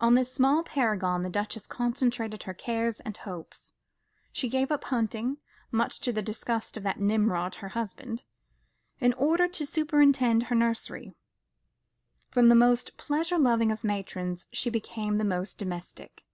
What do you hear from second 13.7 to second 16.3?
of matrons, she became the most domestic.